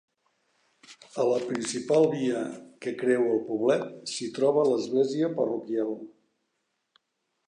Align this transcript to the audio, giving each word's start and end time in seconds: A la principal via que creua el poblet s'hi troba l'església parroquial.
A 1.23 1.25
la 1.31 1.35
principal 1.49 2.07
via 2.13 2.39
que 2.85 2.93
creua 3.03 3.29
el 3.35 3.43
poblet 3.51 3.85
s'hi 4.13 4.31
troba 4.39 4.67
l'església 4.71 5.29
parroquial. 5.41 5.95